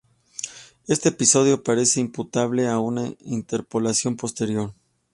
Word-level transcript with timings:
Este 0.87 1.09
episodio 1.09 1.53
aparece 1.53 1.99
imputable 1.99 2.67
a 2.67 2.79
una 2.79 3.13
interpolación 3.19 4.17
posterior. 4.17 4.73